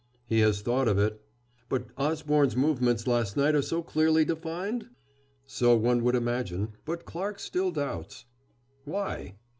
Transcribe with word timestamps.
"He 0.25 0.39
has 0.39 0.61
thought 0.61 0.87
of 0.87 0.97
it!" 0.97 1.21
"But 1.69 1.89
Osborne's 1.95 2.55
movements 2.55 3.05
last 3.05 3.37
night 3.37 3.53
are 3.53 3.61
so 3.61 3.83
clearly 3.83 4.25
defined?" 4.25 4.89
"So 5.45 5.77
one 5.77 6.03
would 6.03 6.15
imagine, 6.15 6.69
but 6.85 7.05
Clarke 7.05 7.37
still 7.39 7.69
doubts." 7.69 8.25
"Why?" 8.83 9.35